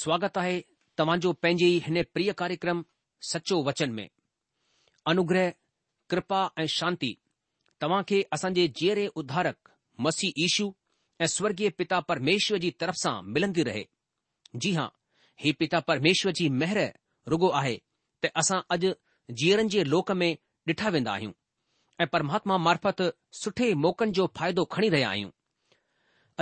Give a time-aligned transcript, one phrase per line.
[0.00, 0.54] स्वागत आहे
[0.98, 2.78] तव्हां जो पंहिंजे हिन प्रिय कार्यक्रम
[3.32, 4.06] सचो वचन में
[5.10, 5.50] अनुग्रह
[6.10, 7.10] कृपा ऐं शांती
[7.82, 9.70] तव्हां खे असांजे जे जीअरे उद्धारक
[10.04, 10.68] मसी ईशू
[11.22, 13.84] ऐं स्वर्गीय पिता परमेश्वर जी तरफ़ सां मिलंदी रहे
[14.62, 14.88] जी हां
[15.44, 16.80] ही पिता परमेश्वर जी मेहर
[17.34, 17.76] रुगो आहे
[18.22, 18.92] त असां अॼु
[19.42, 20.30] जीअरनि जे लोक में
[20.66, 21.32] डि॒ठा वेंदा आहियूं
[22.02, 23.02] ऐं परमात्मा मार्फत
[23.42, 25.30] सुठे मौक़नि जो फ़ाइदो खणी रहिया आहियूं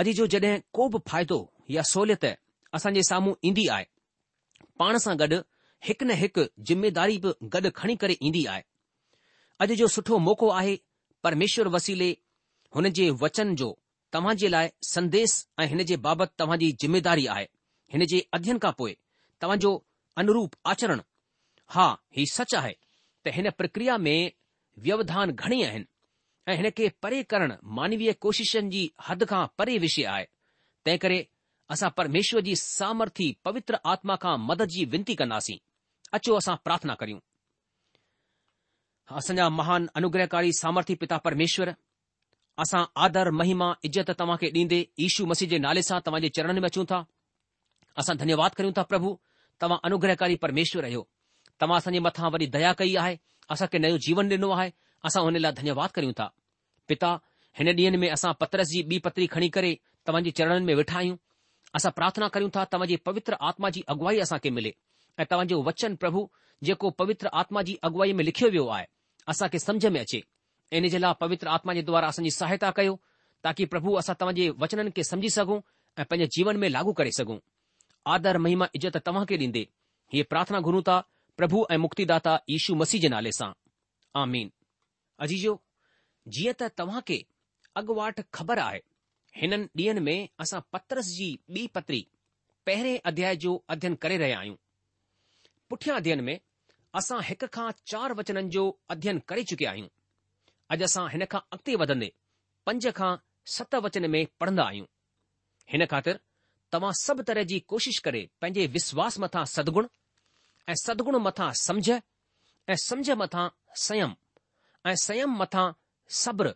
[0.03, 1.39] अॼु जो जड॒हिं को बि फ़ाइदो
[1.77, 2.25] या सहूलियत
[2.73, 3.85] असांजे साम्हूं ईंदी आहे
[4.79, 5.39] पाण सां गॾु
[5.87, 8.61] हिकु न हिकु ज़िमेदारी बि गॾु खणी करे ईंदी आहे
[9.63, 10.75] अॼु जो सुठो मौको आहे
[11.27, 12.09] परमेश्वर वसीले
[12.75, 13.69] हुन जे वचन जो
[14.13, 17.45] तव्हां जे लाइ संदेस ऐं हिन जे बाबति तव्हां जी जिमेदारी आहे
[17.95, 18.93] हिन जे अध्यन खां पोइ
[19.41, 19.71] तव्हां जो
[20.23, 20.99] अनुरूप आचरण
[21.77, 22.73] हा ही सच आहे
[23.25, 24.31] त हिन प्रक्रिया में
[24.87, 25.85] व्यवधान घणी आहिनि
[26.51, 30.25] ऐं हिन खे परे करणु मानवीय कोशिशनि जी हद खां परे विषय आहे
[30.85, 31.21] तंहिं करे
[31.73, 35.59] असां परमेश्वर जी सामर्थी पवित्र आत्मा खां मदद जी विनती कंदासीं
[36.17, 37.19] अचो असां प्रार्थना करियूं
[39.19, 41.71] असांजा महान अनुग्रहकारी सामर्थी पिता परमेश्वर
[42.63, 46.85] असां आदर महिमा इज़त तव्हांखे ॾींदे ईशू मसीह जे नाले सां तव्हांजे चरण में अचूं
[46.91, 46.99] था
[48.03, 49.15] असां धन्यवाद कयूं था प्रभु
[49.61, 51.03] तव्हां अनुग्रहकारी परमेश्वर आहियो
[51.61, 53.15] तव्हां असांजे मथां वरी दया कई आहे
[53.55, 54.69] असांखे नयो जीवन ॾिनो आहे
[55.09, 56.27] असां हुन लाइ धन्यवाद करियूं था
[56.89, 57.11] पिता
[57.59, 59.73] हिन ॾींहनि में असां पत्रस जी ॿी पत्री खणी करे
[60.07, 61.17] तव्हांजे चरणनि में वेठा आहियूं
[61.77, 64.71] असां प्रार्थना करियूं था तव्हांजी पवित्र आत्मा जी अगुवाई असां खे मिले
[65.19, 66.25] ऐं तव्हांजो वचन प्रभु
[66.67, 68.85] जेको पवित्र आत्मा जी अगुवाई में लिखियो वियो आहे
[69.33, 70.21] असां खे सम्झ में अचे
[70.77, 72.95] इन जे लाइ पवित्र आत्मा जे द्वारा असांजी सहायता कयो
[73.43, 75.59] ताकी प्रभु असां तव्हांजे वचननि खे समझी सघूं
[76.01, 77.37] ऐं पंहिंजे जीवन में लागू करे सघूं
[78.15, 79.65] आदर महिमा इज़त तव्हां खे ॾींदे
[80.13, 80.99] हीअ प्रार्थना घुरूं था
[81.37, 83.51] प्रभु ऐं मुक्तिदाता यीशू मसीह जे नाले सां
[84.21, 84.49] आमीन
[85.27, 85.57] अजीजो
[86.37, 87.21] जीअं त तव्हां खे
[87.81, 88.79] अॻुवाट ख़बर आहे
[89.39, 92.01] हिननि ॾींहनि में असां पत्रस जी ॿी पत्री
[92.65, 94.55] पहिरें अध्याय जो अध्ययन करे रहिया आहियूं
[95.69, 96.39] पुठियां अध्ययन में
[96.97, 99.87] असां हिक खां चार वचननि जो अध्ययन करे चुकिया आहियूं
[100.73, 102.11] अॼु असां हिन खां अॻिते वधंदे
[102.65, 103.15] पंज खां
[103.55, 104.85] सत वचन में पढ़ंदा आहियूं
[105.71, 106.19] हिन ख़ातिर
[106.75, 109.87] तव्हां सभु तरह जी कोशिश करे पंहिंजे विश्वास मथां सदगुण
[110.69, 113.47] ऐं सदगुण मथां समझ ऐं समझ मथां
[113.87, 114.15] संयम
[114.91, 115.65] ऐं संयम मथां
[116.23, 116.55] सब्र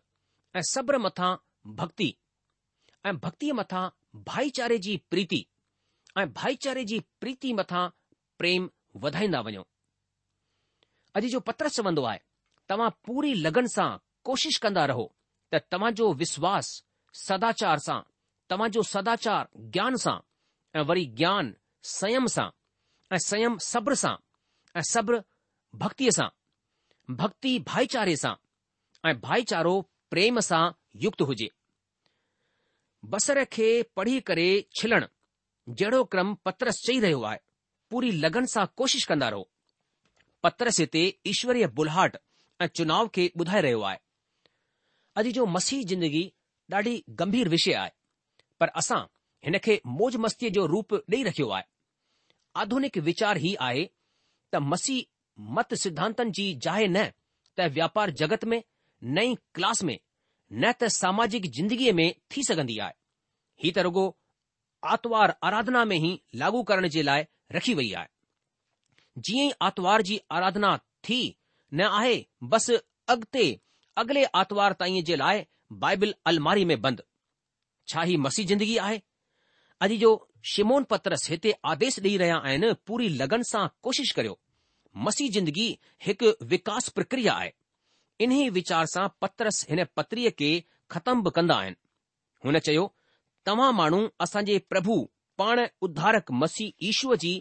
[0.58, 1.36] ऐं सब्र मथां
[1.82, 2.10] भक्ति
[3.08, 3.82] ऐं भक्तीअ मथा
[4.28, 5.40] भाईचारे जी प्रीति
[6.20, 7.82] ऐं भाईचारे जी प्रीति मथा
[8.42, 8.70] प्रेम
[9.04, 9.64] वधाईंदा वञो
[11.18, 12.20] अॼु जो पत्र चवंदो आहे
[12.72, 13.88] तव्हां पूरी लगन सां
[14.30, 15.06] कोशिश कंदा रहो
[15.54, 16.72] त जो विश्वास
[17.28, 20.18] सदाचार सां जो सदाचार ज्ञान सां
[20.80, 21.56] ऐं वरी ज्ञान
[21.96, 22.50] संयम सां
[23.12, 24.16] ऐं संयम सब्र सां
[24.76, 25.22] ऐं सभ्र
[25.86, 26.30] भक्तीअ सां
[27.24, 28.36] भक्ति भाईचारे सां
[29.10, 29.78] ऐं भाईचारो
[30.16, 30.64] प्रेम सां
[31.06, 31.50] युक्त हुजे
[33.06, 35.06] बसर खे पढ़ी करे छिलणु
[35.74, 37.40] जहिड़ो क्रम पत्रस चई रहियो आहे
[37.92, 39.50] पूरी लगन सां कोशिश कंदा रहो
[40.44, 42.18] पतरस हिते ईश्वरीय बुल्हाट
[42.62, 43.98] ऐं चुनाव खे ॿुधाए रहियो आहे
[45.20, 46.30] अॼु जो मसीह जिंदगी
[46.74, 47.92] ॾाढी गंभीर विषय आहे
[48.60, 49.02] पर असां
[49.46, 51.64] हिन खे मौज मस्तीअ जो रूप ॾेई रखियो आहे
[52.62, 53.86] आधुनिक विचार हीउ आहे
[54.54, 55.12] त मसीह
[55.58, 57.04] मत सिद्धांतनि जी जाए न
[57.58, 58.62] त व्यापार जगत में
[59.18, 59.98] नई क्लास में
[60.52, 62.94] न त सामाजिक जिंदगीअ में थी सघंदी आहे
[63.64, 64.06] हीउ त रुगो
[65.48, 66.12] आराधना में ई
[66.42, 68.08] लाॻू करण जे लाइ रखी वई आहे
[69.28, 70.76] जीअं ई आर्तवार जी आराधना
[71.08, 71.20] थी
[71.74, 72.16] न आहे
[72.54, 72.76] बसि
[73.14, 73.50] अॻिते
[74.04, 75.46] अॻिले आर्तवार ताईं जे लाइ
[75.84, 77.04] बाइबिल अलमारी में बंदि
[77.92, 79.00] छा ही मसीह जिंदगी आहे
[79.86, 80.12] अॼु जो
[80.54, 84.40] शिमोन पत्रस हिते आदेश ॾेई रहिया आहिनि पूरी लगन सां कोशिशि करियो
[85.08, 85.68] मसीह जिंदगी
[86.06, 87.52] हिकु विकास प्रक्रिया आहे
[88.26, 90.48] इन्ही वीचार सां पत्रस हिन पत्रीअ खे
[90.94, 91.76] ख़तम बि कंदा आहिनि
[92.46, 92.86] हुन चयो
[93.50, 94.96] तव्हां माण्हू असांजे प्रभु
[95.42, 97.34] पाण उद्धारक मसीह ईश्व जी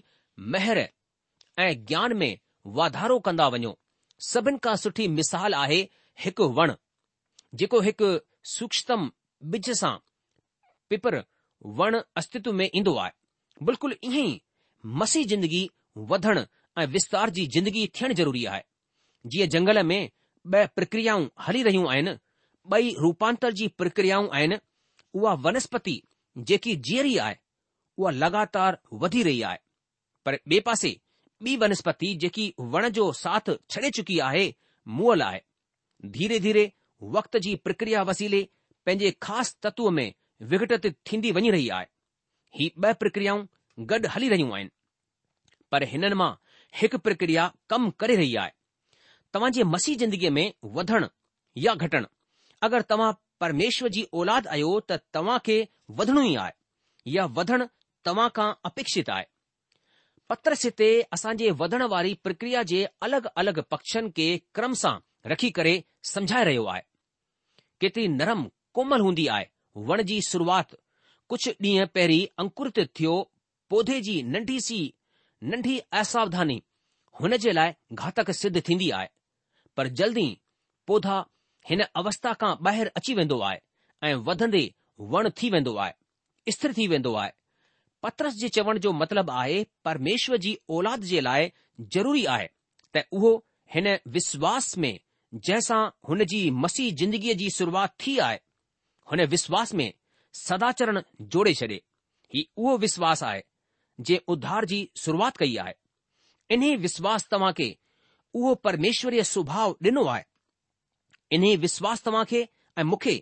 [0.57, 0.79] महिर
[1.67, 2.33] ऐं ज्ञान में
[2.81, 3.73] वाधारो कंदा वञो
[4.31, 5.81] सभिनि खां सुठी मिसाल आहे
[6.25, 6.75] हिकु वण
[7.63, 8.11] जेको हिकु
[8.57, 9.09] सूक्ष्म
[9.55, 9.95] बिज सां
[10.91, 11.19] पिपर
[11.81, 14.37] वण अस्तित्व में ईंदो आहे बिल्कुलु ईअं ई
[15.03, 15.63] मसीह जिंदगी
[16.13, 16.39] वधण
[16.81, 18.63] ऐं विस्तार जी जिंदगी थियणु ज़रूरी आहे
[19.35, 20.01] जीअं जंगल में
[20.55, 22.11] ब॒ प्रक्रियाऊं हली रहियूं आहिनि
[22.75, 24.57] ॿई रूपांतर जी प्रक्रियाऊं आहिनि
[25.21, 25.95] उहा वनस्पति
[26.51, 27.35] जेकी जीअं आहे
[27.99, 29.59] उहा लॻातार वधी रही आहे
[30.27, 30.93] पर ॿिए पासे
[31.47, 34.45] ॿी वनस्पति जेकी वण जो साथ छॾे चुकी आहे
[34.99, 35.41] मुअल आहे
[36.17, 36.65] धीरे धीरे
[37.17, 38.43] वक़्त जी प्रक्रिया वसीले
[38.87, 40.13] पंहिंजे ख़ासि तत्व में
[40.53, 41.87] विघटित थींदी वञी रही आहे
[42.61, 43.45] ही ॿ प्रक्रियाऊं
[43.95, 44.71] गॾु हली रहियूं आहिनि
[45.73, 46.33] पर हिननि मां
[46.83, 48.53] हिकु प्रक्रिया कमु करे रही आहे
[49.37, 50.47] तव्हां जे मसीह जिंदगीअ में
[50.77, 51.07] वधणु
[51.63, 52.07] या घटणु
[52.67, 53.09] अगरि तव्हां
[53.43, 55.57] परमेश्वर जी औलाद आहियो त तव्हां खे
[55.99, 56.53] वधणो ई आहे
[57.15, 57.65] या वधणु
[58.09, 59.25] तव्हां खां अपेक्षित आहे
[60.31, 64.29] पत्र सिते असांजी वधण वारी प्रक्रिया जे अलॻि अलॻि पक्षनि खे
[64.59, 64.95] क्रम सां
[65.33, 65.75] रखी करे
[66.13, 66.83] समझाए रहियो आहे
[67.81, 68.47] केतिरी नरम
[68.79, 69.45] कोमल हूंदी आहे
[69.91, 70.81] वण जी शुरूआति
[71.33, 73.15] कुझु ॾींहं पहिरीं अंकुरित थियो
[73.75, 74.81] पौधे जी नंढी सी
[75.53, 76.59] नंढी असावधानी
[77.21, 77.73] हुन जे लाइ
[78.05, 79.15] घातक सिद्ध थींदी आहे
[79.77, 80.29] पर जल्दी
[80.91, 81.17] पौधा
[81.69, 83.59] हिन अवस्था खां ॿाहिरि अची वेंदो आहे
[84.09, 84.63] ऐं वधंदे
[85.15, 87.31] वणु थी वेंदो आहे स्थिर थी वेंदो आहे
[88.05, 91.51] पत्रस जे चवण जो मतिलबु आहे परमेश्वर जी औलाद जे लाइ
[91.97, 92.49] ज़रूरी आहे
[92.97, 93.33] त उहो
[93.75, 94.95] हिन विश्वास में
[95.35, 98.39] जंहिंसां हुन जी मसीह जिंदगीअ जी शुरूआति थी आहे
[99.13, 99.89] हुन विश्वास में
[100.45, 101.01] सदाचरण
[101.37, 101.79] जोड़े छॾे
[102.35, 103.43] ही उहो विश्वासु आहे
[104.09, 107.69] जे उधार जी शुरुआति कई आहे इन विश्वासु तव्हां खे
[108.37, 110.23] उहो परमेश्वरीअ सुभाउ ॾिनो आहे
[111.37, 112.41] इन्हे विश्वास तव्हां खे
[112.79, 113.15] ऐं मूंखे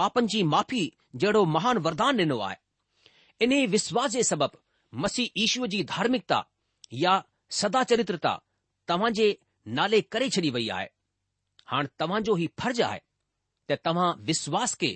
[0.00, 0.82] पापनि जी माफ़ी
[1.22, 2.56] जहिड़ो महान वरदान ॾिनो आहे
[3.46, 4.58] इन्हे विश्वास जे सबबि
[5.04, 6.40] मसीह ईश्व जी धार्मिकता
[7.04, 7.14] या
[7.60, 8.34] सदाचरित्रता
[8.92, 9.28] तव्हां जे
[9.78, 10.86] नाले करे छॾी वई आहे
[11.72, 13.00] हाणे तव्हां जो ई फर्ज़ आहे
[13.70, 14.92] त तव्हां विश्वास खे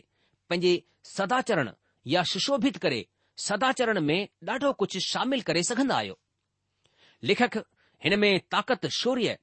[0.49, 0.75] पंहिंजे
[1.17, 1.71] सदाचरण
[2.17, 3.01] या सुशोभित करे
[3.47, 6.19] सदाचरण में ॾाढो कुझु शामिल करे सघंदा आहियो
[7.33, 7.57] लेखक
[8.05, 9.37] हिन में ताक़त शौर्य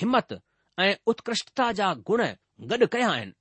[0.00, 0.38] हिमत
[0.84, 2.22] ऐं उत्कृष्टता जा गुण
[2.70, 3.32] गॾु कया आहिनि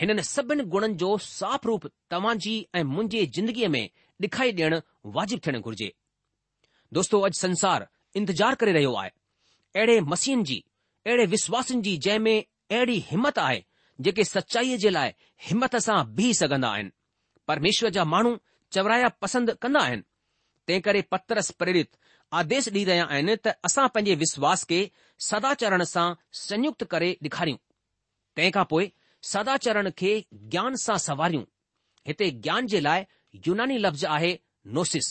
[0.00, 3.86] हिननि सभिनि गुणनि जो साफ़ रूप तव्हां जी ऐं मुंहिंजी ज़िंदगीअ में
[4.26, 4.78] ॾेखारी ॾियणु
[5.16, 5.88] वाजिबु थियणु घुर्जे
[6.98, 7.86] दोस्तो अॼु संसार
[8.20, 9.10] इंतज़ारु करे रहियो आहे
[9.76, 10.58] अहिड़े मसीहन जी
[11.06, 12.44] अहिड़े विश्वासनि जी जंहिं में
[12.76, 13.60] अहिड़ी हिमत आहे
[14.06, 15.12] जेके सचाईअ जे लाइ
[15.48, 16.90] हिमत सां बीह सघंदा आहिनि
[17.52, 18.36] परमेश्वर जा माण्हू
[18.76, 20.02] चवराया पसंदि कंदा आहिनि
[20.66, 21.90] तंहिं करे पतरस प्रेरित
[22.38, 24.78] आदेश ॾेई रहिया आहिनि त असां पंहिंजे विश्वास खे
[25.28, 26.06] सदाचरण सां
[26.42, 27.60] संयुक्त करे ॾेखारियूं
[28.38, 28.86] तंहिंखां पोइ
[29.32, 30.10] सदाचरण खे
[30.54, 31.44] ज्ञान सां सवारियूं
[32.10, 33.04] हिते ज्ञान जे लाइ
[33.48, 34.32] यूनानी लफ़्ज़ आहे
[34.78, 35.08] नोसिस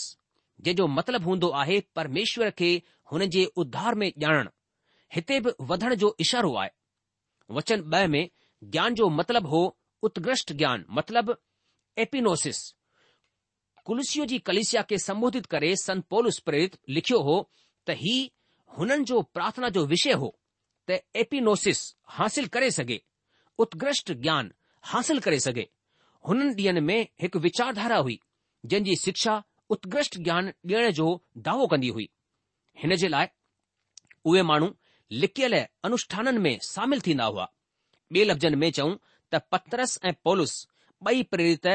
[0.63, 2.69] जंहिंजो मतिलबु हूंदो आहे परमेश्वर खे
[3.13, 4.51] हुन जे उद्धार में ॼाणणु
[5.17, 6.75] हिते बि वधण जो इशारो आहे
[7.59, 8.23] वचन ॿ में
[8.75, 9.63] ज्ञान जो मतिलबु हो
[10.09, 11.41] उत्कृष्ट ज्ञान मतिलबु
[12.05, 12.61] एपिनोसिस
[13.87, 17.37] कुलस जी कलिसिया खे संबोधित करे संत पोलस लिखियो हो
[17.87, 18.13] त ही
[18.77, 20.29] हुननि जो प्रार्थना जो विषय हो
[20.89, 21.79] त एपिनोसिस
[22.17, 22.99] हासिल करे सघे
[23.65, 24.51] उत्कृष्ट ज्ञान
[24.91, 25.65] हासिल करे सघे
[26.27, 28.19] हुननि ॾींहनि में हिकु विचारधारा हुई
[28.65, 29.35] जंहिंजी शिक्षा
[29.75, 31.07] उत्कृष्ट ज्ञान ॾियण जो
[31.47, 32.07] दावो कंदी हुई
[32.83, 33.27] हिन जे लाइ
[34.29, 34.69] उहे माण्हू
[35.23, 35.55] लिकियल
[35.89, 37.47] अनुष्ठाननि में शामिल थींदा हुआ
[38.15, 38.95] ॿिए लफ़्ज़नि में चऊं
[39.33, 40.53] त पतरस ऐं पोलुस
[41.07, 41.67] ॿई प्रेरित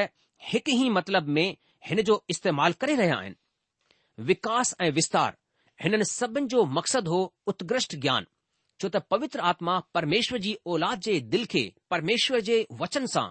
[0.53, 1.47] हिकु ई मतिलब में
[1.87, 5.37] हिन जो इस्तेमाल करे रहिया आहिनि विकास ऐं विस्तार
[5.83, 7.21] हिननि सभिनि जो मक़्सदु हो
[7.53, 8.27] उत्कृष्ट ज्ञान
[8.81, 13.27] छो त पवित्र आत्मा परमेश्वर जी औलाद जे दिलि खे परमेश्वर जे वचन सां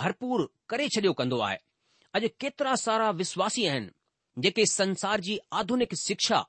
[0.00, 1.58] भरपूर करे छॾियो कन्दो आहे
[2.20, 3.90] अॼु केतिरा सारा विश्वासी आहिनि
[4.46, 6.44] जेके संसार जी आधुनिक शिक्षा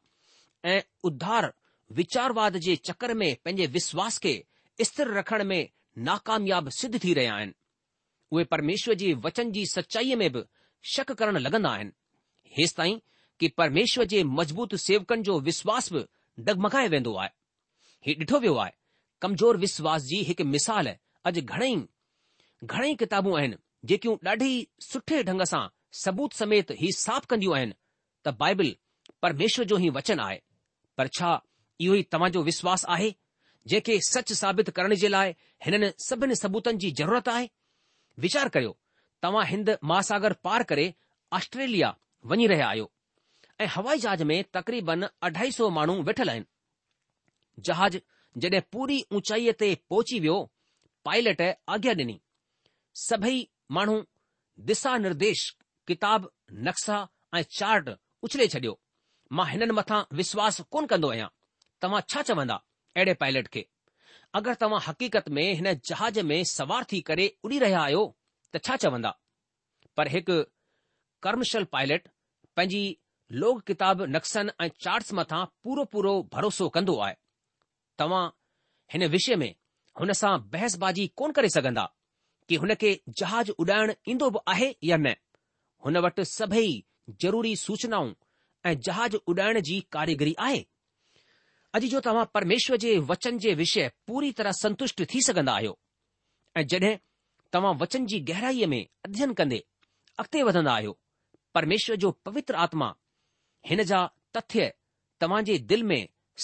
[0.74, 1.52] ऐं उद्धार
[2.00, 4.34] विचारवाद जे चकर में पंहिंजे विश्वास खे
[4.90, 5.68] स्थिर रखण में
[6.10, 7.54] नाकामयाब सिद्ध थी रहिया आहिनि
[8.32, 10.42] उहे परमेश्वर जे वचन जी सचाईअ में बि
[10.94, 11.92] शक करण लॻंदा आहिनि
[12.58, 12.98] हेसि ताईं
[13.40, 16.04] कि परमेश्वर जे मज़बूत सेवकनि जो विश्वास बि
[16.50, 17.30] डगमगाए वेंदो आहे
[18.08, 18.72] हीउ ॾिठो वियो आहे
[19.22, 20.88] कमज़ोर विश्वास जी हिकु मिसाल
[21.30, 21.76] अॼु घणेई
[22.66, 23.56] घणेई किताबूं आहिनि
[23.92, 24.50] जेकियूं ॾाढी
[24.90, 25.66] सुठे ढंग सां
[26.04, 27.74] सबूत समेत ही साफ़ कंदियूं आहिनि
[28.26, 28.76] त बाइबिल
[29.22, 30.40] परमेश्वर जो ई वचन आहे
[30.98, 31.32] पर छा
[31.86, 33.10] इहो ई तव्हां जो विश्वासु आहे
[33.72, 35.32] जेके सच साबित करण जे लाइ
[35.66, 37.48] हिननि सभिनी सबूतनि जी ज़रूरत आहे
[38.26, 38.76] वीचार करियो
[39.24, 40.86] तव्हां हिंद महासागर पार करे
[41.38, 41.94] ऑस्ट्रेलिया
[42.32, 42.92] वञी रहिया आहियो
[43.62, 48.00] ऐं हवाई जहाज में तक़रीबन अढाई सौ माण्हू वेठल आहिनि जहाज
[48.44, 50.38] जॾहिं पूरी ऊचाईअ ते पहुची वियो
[51.08, 51.42] पायलट
[51.76, 52.18] आज्ञा ॾिनी
[53.06, 53.38] सभई
[53.78, 53.96] माण्हू
[54.70, 55.42] दिशा निर्देश
[55.90, 56.30] किताब
[56.68, 56.98] नक्शा
[57.36, 57.90] ऐं चार्ट
[58.28, 58.76] उछले छडि॒यो
[59.40, 61.28] मां हिननि मथां विश्वास कोन कंदो आहियां
[61.86, 62.56] तव्हां छा चवंदा
[63.00, 63.66] अहिड़े पायलट खे
[64.40, 68.06] अगरि तव्हां हक़ीक़त में हिन जहाज में सवार थी करे उॾी रहिया आहियो
[68.54, 69.12] त छा चवंदा
[69.98, 70.38] पर हिकु
[71.24, 72.08] कर्मशल पायलट
[72.56, 72.84] पंहिंजी
[73.44, 77.16] लोक किताब नक्सनि ऐं चार्ट्स मथां पूरो पूरो भरोसो कंदो आहे
[78.00, 78.24] तव्हां
[78.94, 79.52] हिन विषय में
[80.00, 81.86] हुन सां बहसबाजी कोन करे सघंदा
[82.50, 85.16] कि हुन खे जहाज उॾाइण ईंदो बि आहे या न
[85.86, 86.70] हुन वटि सभई
[87.22, 88.14] ज़रूरी सूचनाऊं
[88.70, 90.64] ऐं जहाज उॾाइण जी कारीगरी आहे
[91.78, 95.78] अॼु जो तव्हां परमेश्वर जे वचन जे विषय पूरी तरह संतुष्ट थी सघंदा आहियो
[96.62, 96.96] ऐं जॾहिं
[97.54, 99.58] तव्हां वचन जी गहराईअ में अध्ययन कंदे
[100.20, 100.98] अॻिते वधंदा आहियो
[101.56, 102.90] परमेश्वर जो पवित्र आत्मा
[103.70, 104.00] हिन जा
[104.38, 104.66] तथ्य
[105.22, 106.02] तव्हां जे दिल में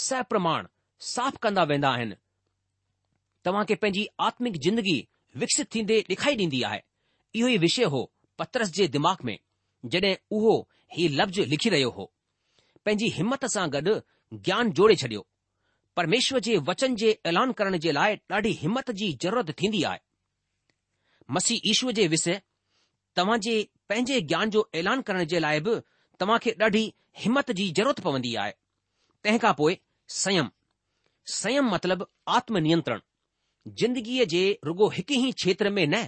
[0.08, 0.68] सप्रमाण
[1.14, 2.16] साफ़ कंदा वेंदा आहिनि
[3.46, 4.98] तव्हां खे पंहिंजी आत्मिक जिंदगी
[5.44, 6.80] विकसित थींदे ॾेखारी ॾींदी आहे
[7.40, 8.02] इहो ई विषय हो
[8.40, 9.38] पत्रस जे दिमाग़ में
[9.96, 10.56] जड॒हिं उहो
[10.98, 12.06] ही लफ़्ज़ लिखी रहियो हो
[12.86, 13.96] पंहिंजी हिमत सां गॾु
[14.48, 15.26] ज्ञान जोड़े छडि॒यो
[16.00, 20.00] परमेश्वर जे वचन जे ऐलान करण जे लाइ ॾाढी हिमत जी ज़रूरत थींदी आहे
[21.32, 22.40] मसीह ईशूअ जे विषय
[23.18, 23.56] तव्हां जे
[23.90, 25.76] पंहिंजे ज्ञान जो ऐलान करण जे लाइ बि
[26.20, 26.92] तव्हां खे ॾाढी
[27.24, 28.52] हिमत जी ज़रूरत पवंदी आहे
[29.24, 29.76] तंहिं खां पोइ
[30.24, 30.50] संयम
[31.42, 32.06] संयम मतिलब
[32.38, 33.00] आत्मनियंत्रण
[33.80, 36.04] ज़िंदगीअ जे रुगो हिकु ई क्षेत्र में न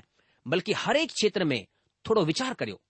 [0.53, 1.59] बल्कि हर हिकु क्षेत्र में
[2.07, 2.81] थोरो वीचार करियो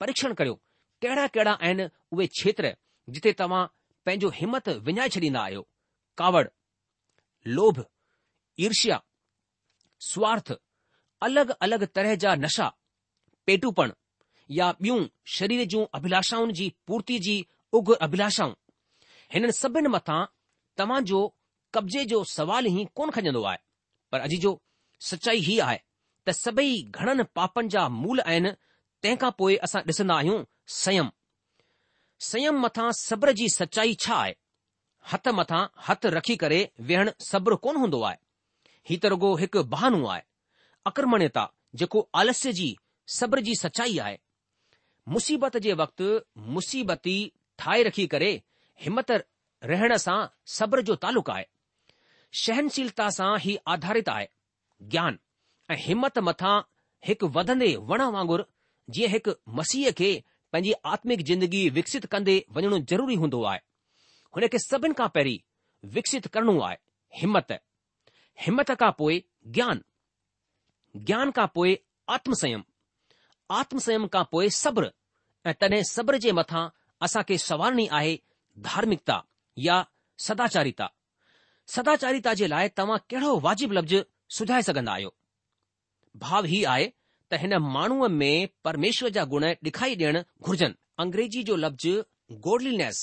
[0.00, 0.54] परीक्षण करियो
[1.02, 2.74] कहिड़ा कहिड़ा आहिनि उहे क्षेत्र
[3.14, 3.66] जिथे तव्हां
[4.06, 5.66] पंहिंजो हिमत विञाए छॾींदा आहियो
[6.18, 6.46] कावड़
[7.56, 7.84] लोभ
[8.66, 9.00] ईर्ष्या
[10.12, 10.52] स्वार्थ
[11.26, 12.66] अलॻि अलॻि तरह जा नशा
[13.46, 13.92] पेटूपण
[14.58, 15.00] या ॿियूं
[15.38, 17.34] शरीर जूं अभिलाषाउनि जी पूर्ति जी
[17.78, 18.54] उग अभिलाषाऊं
[19.34, 20.20] हिननि सभिनि मथां
[20.78, 21.20] तव्हां जो
[21.74, 23.58] कब्ज़े जो सुवालु ई कोन खजंदो आहे
[24.12, 24.52] पर अॼु जो
[25.10, 25.78] सचाई हीअ आहे
[26.26, 28.50] त सभई घणनि पापनि जा मूल आहिनि
[29.02, 30.42] तंहिं खां पोइ असां ॾिसंदा आहियूं
[30.82, 31.10] संयम
[32.30, 34.34] संयम मथां सब्र जी सचाई छा आहे
[35.12, 36.60] हथ मथां हथु रखी करे
[36.92, 38.18] वेहणु सब्र कोन हूंदो आहे
[38.90, 40.22] ही त रुगो हिकु बहानो आहे
[40.88, 41.46] अकर्मण्यता
[41.80, 42.68] जेको आलस्य जी
[43.16, 44.18] सब्र जी सचाई आहे
[45.16, 46.10] मुसीबत जे वक़्तु
[46.56, 47.14] मुसीबती
[47.62, 48.30] ठाहे रखी करे
[48.84, 49.10] हिमत
[49.72, 50.18] रहण सां
[50.56, 51.44] सब्र जो तालुक आहे
[52.42, 54.28] सहनशीलता सां ई आधारित आहे
[54.94, 55.18] ज्ञान
[55.70, 56.54] ऐं हिमत मथां
[57.08, 58.44] हिकु वधंदे वण वांगुरु
[58.96, 60.10] जीअं हिकु मसीह खे
[60.52, 63.60] पंहिंजी आत्मिक जिंदगी विकसित कंदे वञणो ज़रूरी हूंदो आहे
[64.38, 65.38] हुन खे सभिनि खां पहिरीं
[65.98, 66.76] विकसित करणो आहे
[67.20, 67.52] हिमत
[68.46, 69.20] हिमत खां पोइ
[69.58, 69.84] ज्ञान
[70.96, 71.74] ज्ञान खां पोइ
[72.14, 72.62] आत्मसयम
[73.58, 74.90] आत्मसम खां पोइ सब्र
[75.46, 76.62] ऐं तॾहिं सब्र जे मथां
[77.06, 78.16] असां खे सवारणी आहे
[78.68, 79.20] धार्मिकता
[79.66, 79.76] या
[80.26, 80.88] सदाचारिता
[81.74, 83.96] सदाचारिता जे लाइ तव्हां कहिड़ो वाजिबु लफ़्ज़
[84.38, 85.10] सुझाए सघंदा आहियो
[86.24, 86.86] भाव हीउ आहे
[87.32, 93.02] त हिन माण्हूअ में परमेश्वर जा गुण ॾेखाई ॾियण घुर्जनि अंग्रेजी जो लफ़्ज़ गोडलीनेस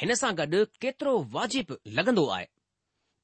[0.00, 2.46] हिन सां गॾु केतिरो वाजिबु लॻंदो आहे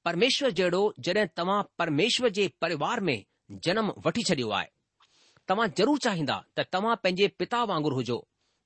[0.05, 3.19] परमेश्वर जहिड़ो जॾहिं तव्हां परमेश्वर जे परिवार में
[3.65, 4.69] जनम वठी छॾियो आहे
[5.49, 8.19] तव्हां जरूर चाहींदा त तव्हां पंहिंजे पिता वांगुरु हुजो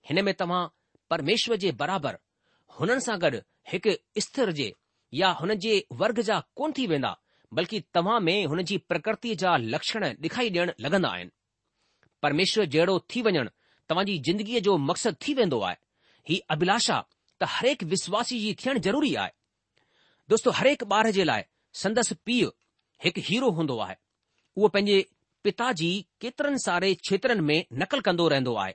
[0.08, 0.62] हिन में तव्हां
[1.10, 2.18] परमेश्वर जे बराबरि
[2.78, 3.38] हुननि सां गॾु
[3.72, 4.72] हिकु स्थिर जे
[5.20, 5.72] या हुन जे
[6.02, 7.12] वर्ग जा कोन थी वेंदा
[7.58, 11.30] बल्कि तव्हां में हुन जी प्रकृतिअ जा लक्षण ॾेखारी ॾियण लॻंदा आहिनि
[12.22, 13.48] परमेश्वर जहिड़ो थी वञणु
[13.88, 15.76] तव्हांजी ज़िंदगीअ जो मक़सदु थी वेंदो आहे
[16.28, 17.00] ही अभिलाषा
[17.40, 19.32] त हरेक विश्वासी जी थियणु ज़रूरी आहे
[20.30, 21.42] दोस्तो हरेक ॿार जे लाइ
[21.82, 22.48] संदसि पीउ
[23.04, 23.96] हिकु हीरो हूंदो आहे
[24.56, 24.98] उहो पंहिंजे
[25.44, 25.88] पिता जी
[26.20, 28.74] केतिरनि सारे क्षेत्रनि में नकल कंदो रहंदो आहे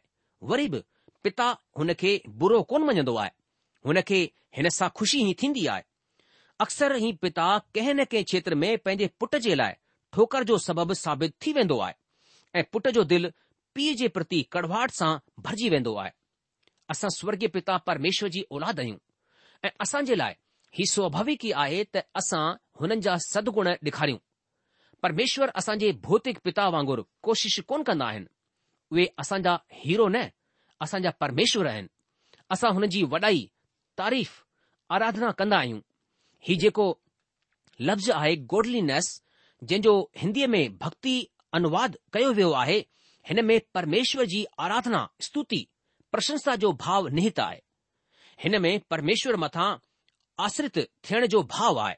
[0.50, 0.82] वरी बि
[1.24, 1.46] पिता
[1.80, 3.32] हुन खे बुरो कोन मञंदो आहे
[3.88, 4.20] हुन खे
[4.58, 5.84] हिन सां खु़शी ई थींदी आहे
[6.66, 9.74] अक्सर ई पिता कंहिं न कंहिं क्षेत्र में पंहिंजे पुट जे लाइ
[10.14, 13.32] ठोकर जो सबबु साबित थी वेंदो आहे ऐं पुट जो दिल
[13.76, 15.12] पीउ जे प्रति कड़वाहट सां
[15.48, 16.12] भरिजी वेंदो आहे
[16.96, 18.98] असां स्वर्गीय पिता परमेश्वर जी औलाद आहियूं
[19.66, 20.34] ऐं असांजे लाइ
[20.80, 22.44] ही स्वाभाविक ई आहे त असां
[22.82, 24.20] हुननि जा सदगुण ॾेखारियूं
[25.04, 28.26] परमेश्वर असांजे भौतिक पिता वांगुरु कोशिशि कोन कंदा आहिनि
[28.92, 30.24] उहे असांजा हीरो न
[30.82, 31.88] असांजा परमेश्वर आहिनि
[32.52, 33.46] असां हुनजी वॾाई
[34.00, 34.40] तारीफ़
[34.96, 35.80] आराधना कंदा आहियूं
[36.48, 36.90] ही जेको
[37.88, 39.10] लफ़्ज़ आहे गोडलिनेस
[39.68, 41.16] जंहिंजो हिंदीअ में भक्ति
[41.60, 42.80] अनुवाद कयो वियो आहे
[43.30, 45.62] हिन में परमेश्वर जी आराधना स्तुति
[46.12, 47.60] प्रशंसा जो भाव निहीत आहे
[48.44, 49.68] हिन में परमेश्वर मथा
[50.48, 50.78] आश्रित
[51.08, 51.96] थियण जो भाव आहे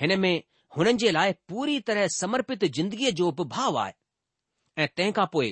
[0.00, 0.34] हिन में
[0.76, 3.92] हुननि जे लाइ पूरी तरह समर्पित जिंदगीअ जो बि भाव आहे
[4.82, 5.48] ऐं तंहिं खां पोइ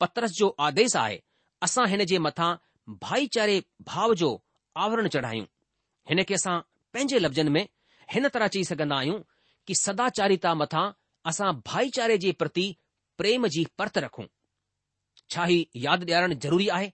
[0.00, 1.18] पत्रस जो आदेश आहे
[1.66, 2.48] असां हिन जे मथां
[3.04, 4.30] भाईचारे भाव जो
[4.86, 5.44] आवरण चढ़ायूं
[6.10, 6.58] हिन खे असां
[6.94, 7.66] पंहिंजे लफ़्ज़नि में
[8.14, 9.20] हिन तरह चई सघंदा आहियूं
[9.66, 10.86] कि सदाचारिता मथां
[11.30, 12.66] असां भाईचारे जे प्रति
[13.18, 14.26] प्रेम जी परत रखूं
[15.30, 16.88] छा ई यादि ॾियारणु ज़रूरी आहे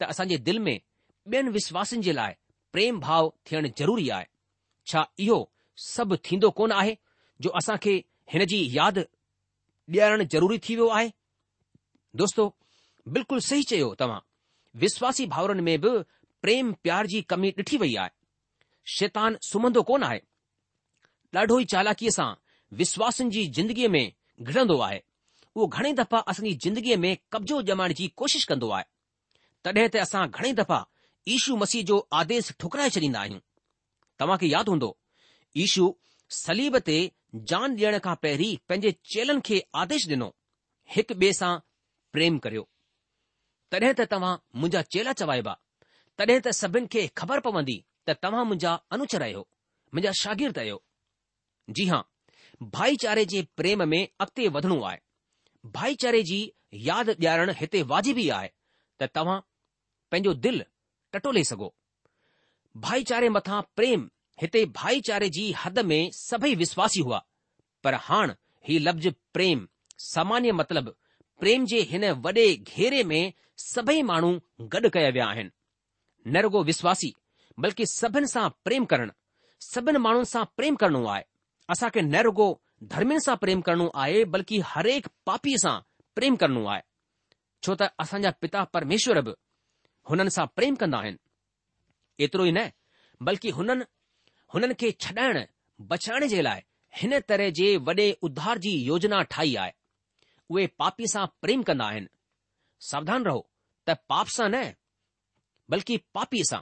[0.00, 0.76] त असांजे दिल में
[1.32, 2.34] ॿियनि विश्वासनि जे लाइ
[2.72, 4.26] प्रेम भाव थियणु ज़रूरी आहे
[4.92, 5.38] छा इहो
[5.88, 6.96] सभु थींदो कोन आहे
[7.42, 7.94] जो असां खे
[8.32, 9.02] हिन जी यादि
[9.94, 11.08] ॾियारणु ज़रूरी थी वियो आहे
[12.20, 12.44] दोस्तो
[13.14, 14.20] बिल्कुलु सही चयो तव्हां
[14.84, 15.90] विश्वासी भाउरनि में बि
[16.44, 18.10] प्रेम प्यार जी कमी ॾिठी वई आहे
[18.98, 20.20] शैतान सुम्हंदो कोन आहे
[21.36, 22.28] ॾाढो ई चालाकीअ सां
[22.80, 24.06] विश्वासनि जी ज़िंदगीअ में
[24.48, 24.98] घिणंदो आहे
[25.54, 28.86] उहो घणे दफ़ा असांजी ज़िंदगीअ में कब्ज़ो जमाइण जी कोशिशि कंदो आहे
[29.64, 30.78] तॾहिं त असां घणे दफ़ा
[31.34, 33.40] ईशू मसीह जो आदेश ठुकराए छॾींदा आहियूं
[34.20, 34.90] तव्हां खे यादि हूंदो
[35.66, 35.90] ईशू
[36.40, 36.98] सलीब ते
[37.50, 40.26] जान ॾियण खां पहिरीं पंहिंजे चेलनि खे आदेश ॾिनो
[40.96, 41.48] हिक ॿिए सां
[42.16, 42.62] प्रेम करियो
[43.74, 45.54] तॾहिं त तव्हां मुंहिंजा चेला चवाइबा
[46.20, 47.76] तॾहिं त सभिनि खे ख़बर पवंदी
[48.06, 50.78] त तव्हां मुंहिंजा अनुचर आहियो मुंहिंजा शागिर्द आहियो
[51.78, 52.02] जी हां
[52.78, 54.98] भाईचारे जे प्रेम में अॻिते वधणो आहे
[55.78, 56.40] भाईचारे जी
[56.90, 58.50] यादि ॾियारणु हिते वाजिबी आहे
[59.02, 59.38] त तव्हां
[60.10, 60.64] पंहिंजो दिलि
[61.16, 61.72] टटोले सघो
[62.88, 64.10] भाईचारे मथां प्रेम
[64.42, 67.22] हिते भाईचारे जी हद में सभई विश्वासी हुआ
[67.84, 68.32] पर हाणे
[68.68, 69.66] ही लफ़्ज़ प्रेम
[70.04, 70.94] सामान्य मतिलब
[71.40, 73.22] प्रेम जे हिन वॾे घेरे में
[73.64, 74.32] सभई माण्हू
[74.72, 75.50] गॾु कया विया आहिनि
[76.30, 77.12] न रुगो विश्वासी
[77.64, 79.12] बल्कि सभिनि सां प्रेम करणु
[79.70, 81.22] सभिनी माण्हुनि सां प्रेम करणो आहे
[81.74, 82.48] असांखे न रुगो
[82.94, 85.76] धर्मियुनि सां प्रेम करणो आहे बल्कि हरेक पापीअ सां
[86.16, 86.82] प्रेम करणो आहे
[87.66, 89.34] छो त असांजा पिता परमेश्वर बि
[90.10, 92.66] हुननि सां प्रेम कंदा आहिनि एतिरो ई न
[93.28, 93.84] बल्कि हुननि
[94.54, 95.38] हुननि खे छॾाइण
[95.90, 96.60] बचाइण जे लाइ
[96.98, 99.72] हिन तरह जे वॾे उधार जी योजना ठाही आहे
[100.52, 102.06] उहे पापी सां प्रेम कंदा आहिनि
[102.88, 103.40] सावधान रहो
[103.88, 104.60] त पाप सां न
[105.74, 106.60] बल्कि पापी सां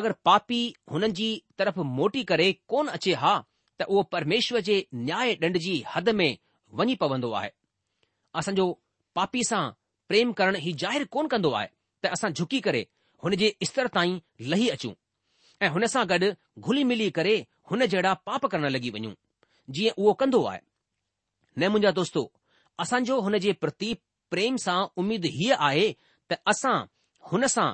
[0.00, 0.60] अगरि पापी
[0.92, 1.28] हुननि जी
[1.58, 3.34] तरफ़ मोटी करे कोन अचे हा
[3.80, 6.30] त उहो परमेश्वर जे न्याय ॾंड जी हद में
[6.80, 7.50] वञी पवंदो आहे
[8.40, 8.66] असांजो
[9.20, 9.62] पापी सां
[10.12, 11.68] प्रेम करणु ई ज़ाहिरु कोन कंदो आहे
[12.02, 12.84] त असां झुकी करे
[13.24, 14.18] हुन जे स्तर ताईं
[14.54, 14.94] लही अचूं
[15.64, 16.28] ऐं हुन सां गॾु
[16.66, 17.34] घुली मिली करे
[17.70, 19.12] हुन जहिड़ा पाप करण लॻी वञूं
[19.76, 20.60] जीअं उहो कंदो आहे
[21.58, 22.22] न मुंहिंजा दोस्तो
[22.84, 23.92] असांजो हुन जे प्रति
[24.34, 25.84] प्रेम सां उमेदु हीअ आहे
[26.30, 26.74] त असां
[27.32, 27.68] हुन सां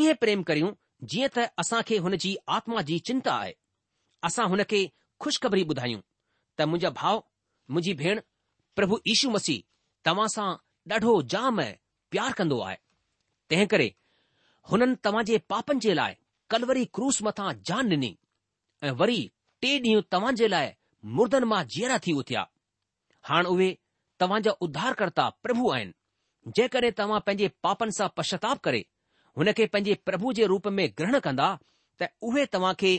[0.00, 0.70] ईअं प्रेम करियूं
[1.14, 3.54] जीअं त असां खे हुन जी आत्मा जी चिंता आहे
[4.30, 4.82] असां हुन खे
[5.24, 6.02] खु़शख़री ॿुधायूं
[6.56, 7.16] त मुंहिंजा भाउ
[7.72, 8.20] मुंहिंजी भेण
[8.80, 9.60] प्रभु यीशू मसीह
[10.10, 10.48] तव्हां सां
[10.94, 11.58] ॾाढो जाम
[12.14, 12.76] प्यारु कंदो आहे
[13.50, 13.88] तंहिं करे
[14.70, 16.16] हुननि तव्हां जे पापनि जे लाइ
[16.54, 18.08] कलवरी क्रूस मथां जान ॾिनी
[18.82, 19.18] ऐं वरी
[19.64, 20.68] टे ॾींहं जे लाइ
[21.20, 22.44] मुर्दनि मां जीअरा थी उथिया
[23.30, 23.70] हाणे उहे
[24.22, 28.82] तव्हां जा करता प्रभु आहिनि जेकॾहिं तव्हां पंहिंजे पापनि सां पश्चाताप करे
[29.40, 31.48] हुन खे पंहिंजे प्रभु जे रूप में ग्रहण कंदा
[32.00, 32.90] त उहे तव्हां खे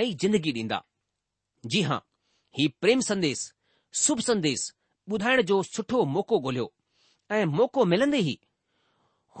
[0.00, 0.80] नई ज़िंदगी ॾींदा
[1.74, 1.98] जी हां
[2.60, 3.44] ही प्रेम संदेश
[4.04, 4.66] शुभ संदेश
[5.16, 6.70] ॿुधाइण जो सुठो मौक़ो ॻोल्हियो
[7.40, 8.36] ऐं मौक़ो मिलंदे ई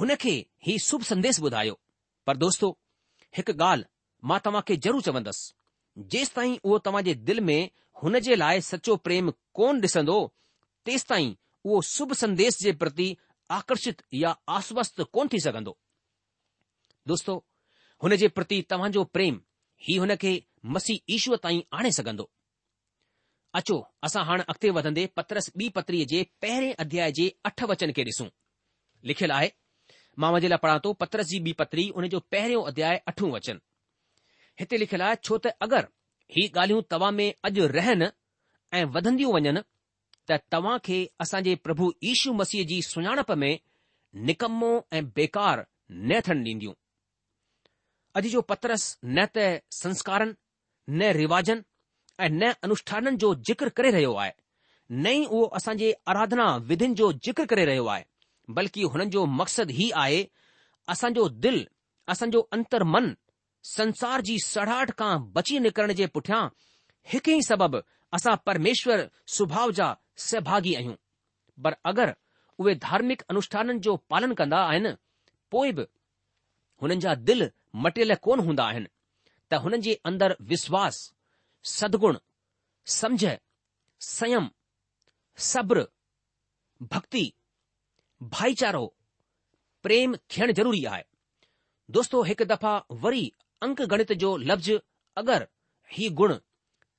[0.00, 0.34] हुन खे
[0.68, 1.78] ही शुभ संदेश ॿुधायो
[2.26, 2.76] पर दोस्तो
[3.36, 3.86] हिकु ॻाल्हि
[4.28, 5.52] मां तव्हां खे ज़रूरु चवंदसि
[6.12, 7.60] जेसि ताईं उहो जे दिलि में
[8.02, 10.16] हुन जे लाइ सचो प्रेम कोन ॾिसंदो
[10.88, 11.32] तेसिताईं
[11.66, 13.08] उहो शुभ संदेश जे प्रति
[13.58, 15.76] आकर्षित या आश्वस्त कोन थी सघंदो
[17.08, 17.34] दोस्तो
[18.02, 19.40] हुन जे प्रति तव्हांजो प्रेम
[19.88, 20.32] ही हुन खे
[20.76, 22.30] मसीह ईश्वर ताईं आणे सघंदो
[23.60, 28.04] अचो असां हाणे अॻिते वधंदे पत्रस ॿी पत्रीअ जे पहिरें अध्याय जे अठ वचन खे
[28.10, 28.26] ॾिसूं
[29.10, 29.48] लिखियलु आहे
[30.20, 33.58] मां वञे लाइ पढ़ा थो पतरस जी ॿी पत्री उन जो पहिरियों अध्याय अठो वचन
[34.60, 35.90] हिते लिखियलु आहे छो त अगरि
[36.36, 38.08] ही ॻाल्हियूं तव्हां में अॼु रहनि
[38.78, 39.60] ऐं वधंदियूं वञनि
[40.28, 43.52] त तव्हां खे असांजे प्रभु यीशू मसीह जी सुञाणप में
[44.30, 46.74] निकमो ऐं बेकार न थियणु ॾींदियूं
[48.20, 49.46] अॼु जो पत्रस न त
[49.82, 50.36] संस्कारनि
[50.98, 51.62] न रिवाजनि
[52.26, 54.32] ऐं न अनुष्ठाननि जो ज़िक्र करे रहियो आहे
[55.04, 58.04] न ई उहो असांजे आराधना विधिन जो ज़िक्र करे रहियो आहे
[58.54, 60.24] बल्कि हुननि जो मक़सदु ही आहे
[60.88, 61.64] असांजो दिल
[62.08, 63.12] असांजो अंतर मन
[63.64, 66.42] संसार जी सड़ाहट खां बची निकिरण जे पुठियां
[67.12, 67.78] हिकु ई सबबु
[68.16, 69.04] असां परमेश्वर
[69.36, 69.88] सुभाउ जा
[70.28, 70.94] सहभागी आहियूं
[71.64, 72.12] पर अगरि
[72.58, 74.92] उहे धार्मिक अनुष्ठाननि जो पालन कंदा आहिनि
[75.50, 75.84] पोइ बि
[76.82, 77.50] हुननि जा दिल
[77.84, 78.88] मटियल कोन हूंदा आहिनि
[79.50, 81.00] त हुननि जे अंदरि विश्वास
[81.78, 82.18] सदगुण
[82.98, 83.24] समझ
[84.10, 84.50] संयम
[85.52, 85.86] सब्र
[86.92, 87.24] भक्ति
[88.22, 88.86] भाईचारो
[89.82, 91.02] प्रेम थियण ज़रूरी आहे
[91.96, 93.24] दोस्तो हिकु दफ़ा वरी
[93.62, 94.72] अंक गणित जो लफ़्ज़
[95.22, 95.46] अगरि
[95.96, 96.34] ही गुण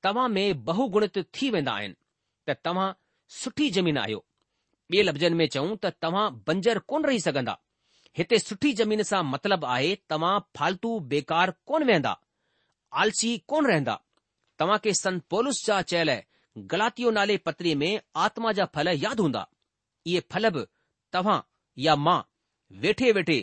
[0.04, 1.94] तव्हां में बहुगुणित थी वेंदा आहिनि
[2.48, 2.90] त तव्हां
[3.40, 4.24] सुठी ज़मीन आहियो
[4.92, 7.56] ॿिए लफ़्ज़नि में चऊं त तव्हां बंजर कोन रही सघंदा
[8.18, 12.14] हिते सुठी ज़मीन सां मतिलबु आहे तव्हां फालतू बेकार कोन वेहंदा
[13.02, 13.98] आलसी कोन रहंदा
[14.58, 16.10] तव्हां खे संत पोलुस जा चयल
[16.72, 17.90] गलातियो नाले पत्रीअ में
[18.26, 19.46] आत्मा जा फल यादि हूंदा
[20.06, 20.64] इहे फल बि
[21.14, 21.40] तव्हां
[21.84, 22.18] या मां
[22.84, 23.38] वेठे वेठे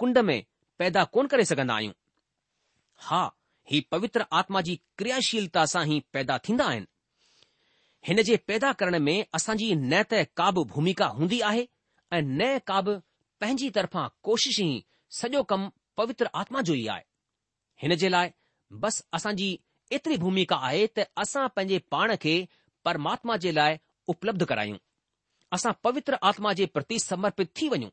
[0.00, 0.38] कुंड में
[0.78, 1.92] पैदा कोन करे सघंदा आहियूं
[3.08, 3.22] हा
[3.70, 6.86] ही पवित्र आत्मा जी क्रियाशीलता सां ई पैदा थींदा आहिनि
[8.08, 11.64] हिन जे पैदा करण में असांजी न त का बि भूमिका हूंदी आहे
[12.12, 12.94] ऐं न का बि
[13.44, 14.68] पंहिंजी तरफ़ां कोशिश ई
[15.20, 17.04] सॼो कमु पवित्र आत्मा जो ई आहे
[17.84, 18.30] हिन जे लाइ
[18.84, 19.48] बस असांजी
[19.98, 22.34] एतिरी भूमिका आहे त असां पंहिंजे पाण खे
[22.88, 23.76] परमात्मा जे लाइ
[24.14, 24.76] उपलब्ध करायूं
[25.54, 27.90] असां पवित्र आत्मा जे प्रति समर्पित थी वञूं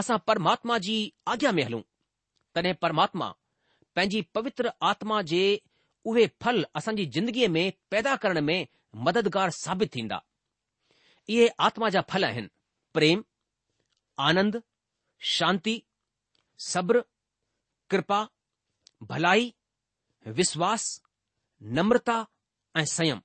[0.00, 0.94] असां परमात्मा जी
[1.32, 1.80] आज्ञा में हलूं
[2.54, 3.28] तॾहिं परमात्मा
[3.96, 5.42] पंहिंजी पवित्र आत्मा जे
[6.10, 8.58] उहे फल असांजी ज़िंदगीअ में पैदा करण में
[9.08, 10.20] मददगार साबित थींदा
[11.34, 12.48] इहे आत्मा जा फल आहिनि
[12.94, 13.22] प्रेम
[14.28, 14.62] आनंद
[15.34, 15.74] शांती
[16.70, 17.00] सब्र
[17.90, 18.22] किरपा
[19.12, 19.52] भलाई
[20.40, 20.88] विश्वास
[21.78, 22.16] नम्रता
[22.80, 23.20] ऐं संयम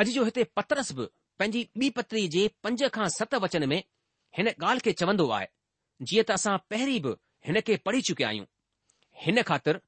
[0.00, 1.06] अॼु जो हिते पतरस बि
[1.40, 3.82] पंहिंजी ॿी पत्री जे पंज खां सत वचन में
[4.36, 5.46] हिन ॻाल्हि खे चवंदो आहे
[6.10, 7.12] जीअं त असां पहिरीं बि
[7.48, 8.46] हिन खे पढ़ी चुकिया आहियूं
[9.22, 9.78] हिन ख़ातिर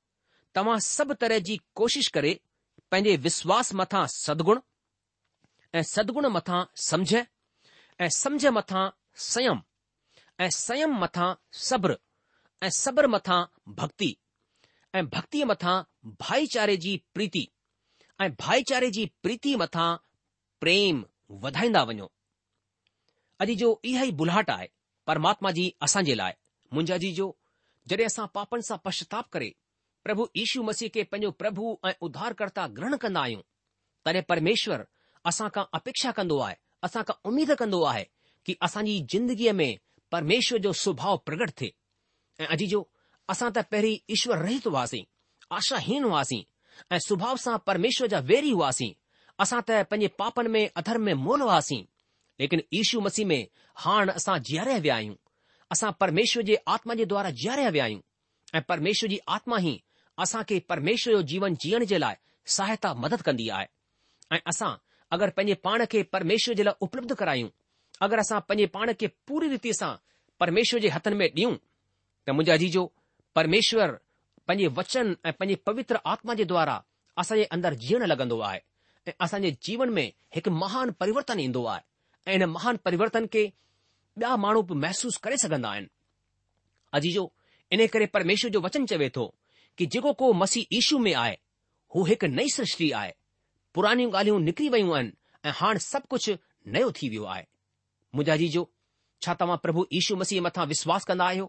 [0.59, 2.31] तव्हां सभु तरह जी कोशिशि करे
[2.95, 4.61] पंहिंजे विश्वास मथा सदगुण
[5.75, 8.87] ऐं सदगुण मथा समुझ ऐं समुझ मथा
[9.29, 9.61] सयम
[10.47, 11.27] ऐं सयम मथा
[11.67, 11.99] सब्र
[12.69, 13.39] ऐं सब्र मथा
[13.85, 14.11] भक्ति
[15.01, 15.77] ऐं भक्तीअ मथां
[16.25, 17.45] भाईचारे जी प्रीति
[18.27, 19.91] ऐं भाईचारे जी प्रीति मथा
[20.65, 21.05] प्रेम
[21.43, 22.07] वधाईंदा वञो
[23.43, 24.69] अॼु जो इहा ई भुलाट आहे
[25.07, 25.73] परमात्मा जी
[26.09, 26.33] जे लाइ
[26.75, 27.27] मुंझा जी जो
[27.89, 29.49] जॾहिं असां पापनि सां पश्चताप करे
[30.05, 33.43] प्रभु ईशू मसीह खे पंहिंजो प्रभु ऐं उधार ग्रहण कंदा आहियूं
[34.05, 34.85] तॾहिं परमेश्वर
[35.33, 36.57] असां खां अपेक्षा कंदो आहे
[36.89, 38.05] असां खां उमेद कंदो आहे
[38.47, 39.71] की असांजी ज़िंदगीअ में
[40.13, 41.73] परमेश्वर जो सुभाउ प्रगट थिए
[42.41, 42.81] ऐं अॼु जो
[43.35, 45.05] असां त पहिरीं ईश्वर रहित हुआसीं
[45.61, 46.43] आशाहीन हुआसीं
[46.93, 48.93] ऐं सुभाउ सां परमेश्वर जा वेरी हुआसीं
[49.43, 51.83] असां त पंहिंजे पापनि में अधर में मोल हुआसीं
[52.41, 53.41] लेकिन यीशू मसीह में
[53.85, 55.15] हाण असां जीअरिया विया आहियूं
[55.75, 58.03] असां परमेश्वर जे आत्मा जे द्वारा जीआरिया विया आहियूं
[58.55, 59.73] ऐ परमेश्वर जी आत्मा ई
[60.25, 62.21] असां खे परमेश्वर जो जीवन जीअण जे लाइ
[62.57, 63.67] सहायता मदद कंदी आहे
[64.33, 64.71] ऐ असां
[65.17, 67.51] अगरि पंहिंजे पाण खे परमेश्वर जे लाइ उपलब्ध करायूं
[68.07, 69.93] अगरि असां पंहिंजे पाण खे पूरी रीति सां
[70.45, 72.85] परमेश्वर जे हथनि में ॾियूं त मुंहिंजो आजीजो
[73.41, 73.99] परमेश्वर
[74.49, 76.77] पंहिंजे वचन ऐं पंहिंजे पवित्र आत्मा जे द्वारा
[77.25, 78.61] असांजे अंदरि जीअणु लॻंदो आहे
[79.09, 83.45] ऐं असांजे जीवन में हिकु महान परिवर्तन ईंदो आहे ऐं इन महान परिवर्तन खे
[84.21, 85.89] ॿिया माण्हू बि महसूसु करे सघंदा आहिनि
[86.99, 87.25] अजीजो
[87.73, 89.25] इन करे परमेश्वर जो वचन चवे थो
[89.79, 91.37] कि जेको को मसीह ईशू में आहे
[91.95, 93.13] हू हिकु नई सृष्टि आहे
[93.75, 95.13] पुराणियूं ॻाल्हियूं निकिरी वयूं आहिनि
[95.49, 96.35] ऐं हाणे सभु कुझु
[96.75, 97.45] नयो थी वियो आहे
[98.15, 98.63] मुंहिंजा जीजो
[99.25, 101.47] छा तव्हां प्रभु यीशू मसीह मथां विश्वास कंदा आहियो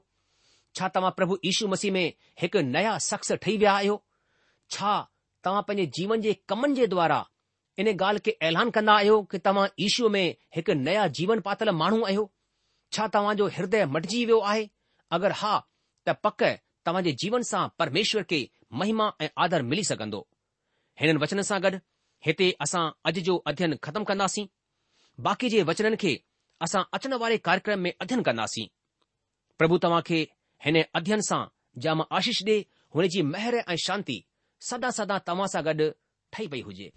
[0.77, 2.05] छा तव्हां प्रभु ईशू मसीह में
[2.41, 3.99] हिकु नया शख़्स ठही विया आहियो
[4.77, 4.95] छा
[5.43, 7.19] तव्हां पंहिंजे जीवन जे कमनि जे द्वारा
[7.79, 12.03] इन ॻाल्हि खे ऐलान कंदा आहियो कि तव्हां ईशूअ में हिकु नया जीवन पातल माण्हू
[12.09, 12.25] आहियो
[12.97, 14.69] छा जो हृदय मटिजी वियो आहे
[15.17, 15.53] अगरि हा
[16.07, 16.43] त पक
[17.07, 18.41] जे जीवन सां परमेश्वर खे
[18.81, 20.21] महिमा ऐं आदर मिली सघंदो
[21.01, 21.77] हिननि वचन सां गॾु
[22.25, 24.45] हिते असां अॼु जो अध्यन ख़तमु कंदासीं
[25.27, 26.13] बाक़ी जे वचननि खे
[26.67, 28.67] असां अचण वारे कार्यक्रम में अध्यन कंदासीं
[29.61, 30.21] प्रभु तव्हां खे
[30.67, 31.41] हिन अध्यन सां
[31.85, 32.43] जाम आशीष
[32.95, 34.19] हुन जी महिरबानी ऐं शांती
[34.71, 35.89] सदा सदा तव्हां सां गॾु
[36.35, 36.89] ठही पई हुजे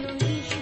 [0.00, 0.61] 有一句。